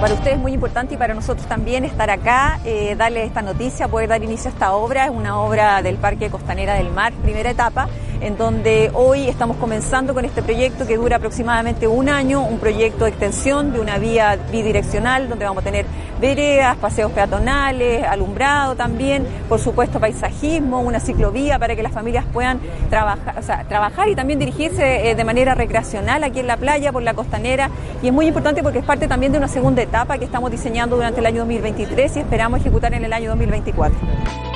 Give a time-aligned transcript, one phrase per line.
[0.00, 3.88] Para ustedes es muy importante y para nosotros también estar acá, eh, darle esta noticia,
[3.88, 5.06] poder dar inicio a esta obra.
[5.06, 7.88] Es una obra del Parque Costanera del Mar, primera etapa,
[8.20, 13.04] en donde hoy estamos comenzando con este proyecto que dura aproximadamente un año, un proyecto
[13.04, 15.86] de extensión de una vía bidireccional, donde vamos a tener
[16.20, 22.60] veredas, paseos peatonales, alumbrado también, por supuesto paisajismo, una ciclovía para que las familias puedan
[22.90, 26.92] trabajar, o sea, trabajar y también dirigirse eh, de manera recreacional aquí en la playa,
[26.92, 27.70] por la costanera.
[28.02, 30.96] Y es muy importante porque es parte también de una segunda etapa que estamos diseñando
[30.96, 34.47] durante el año 2023 y esperamos ejecutar en el año 2024.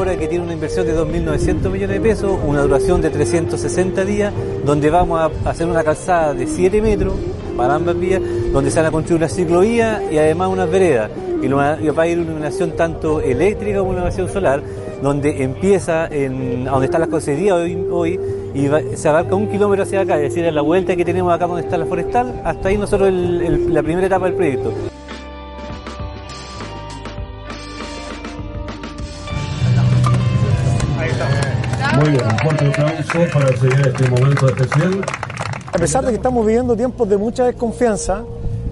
[0.00, 4.32] Obra que tiene una inversión de 2.900 millones de pesos, una duración de 360 días,
[4.64, 7.12] donde vamos a hacer una calzada de 7 metros
[7.54, 11.10] para ambas vías, donde se van a construir una ciclovía y además unas veredas.
[11.42, 14.62] Y va a ir una iluminación tanto eléctrica como una iluminación solar,
[15.02, 18.20] donde empieza en, a donde están las consejerías hoy, hoy
[18.54, 21.46] y se abarca un kilómetro hacia acá, es decir, en la vuelta que tenemos acá
[21.46, 24.72] donde está la forestal, hasta ahí nosotros la primera etapa del proyecto.
[32.00, 35.04] Muy bien, un fuerte para seguir este momento especial.
[35.70, 38.22] A pesar de que estamos viviendo tiempos de mucha desconfianza,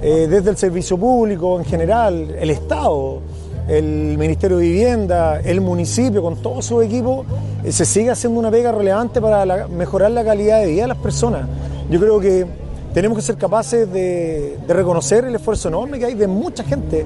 [0.01, 3.21] eh, desde el servicio público en general, el Estado,
[3.69, 7.27] el Ministerio de Vivienda, el municipio, con todo su equipo,
[7.65, 10.97] eh, se sigue haciendo una pega relevante para mejorar la calidad de vida de las
[10.97, 11.47] personas.
[11.91, 12.47] Yo creo que
[12.95, 17.05] tenemos que ser capaces de, de reconocer el esfuerzo enorme que hay de mucha gente,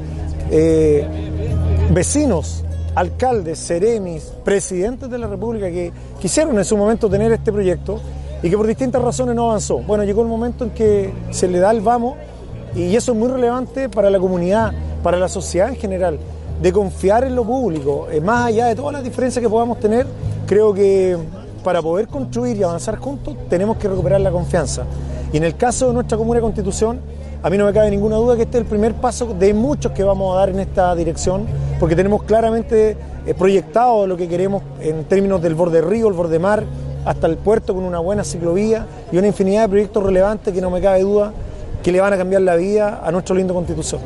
[0.53, 1.05] eh,
[1.91, 2.63] vecinos,
[2.95, 8.01] alcaldes, seremis, presidentes de la República que quisieron en su momento tener este proyecto
[8.43, 9.79] y que por distintas razones no avanzó.
[9.79, 12.17] Bueno, llegó el momento en que se le da el vamos
[12.75, 16.19] y eso es muy relevante para la comunidad, para la sociedad en general,
[16.61, 20.07] de confiar en lo público, Eh, más allá de todas las diferencias que podamos tener,
[20.47, 21.17] creo que
[21.63, 24.85] para poder construir y avanzar juntos tenemos que recuperar la confianza.
[25.33, 27.01] Y en el caso de nuestra comuna Constitución,
[27.43, 29.93] a mí no me cabe ninguna duda que este es el primer paso de muchos
[29.93, 31.47] que vamos a dar en esta dirección,
[31.81, 36.39] porque tenemos claramente eh, proyectado lo que queremos en términos del borde río, el borde
[36.39, 36.65] mar,
[37.05, 40.71] hasta el puerto con una buena ciclovía y una infinidad de proyectos relevantes que no
[40.71, 41.33] me cabe duda
[41.83, 44.01] que le van a cambiar la vida a nuestro lindo Constitución.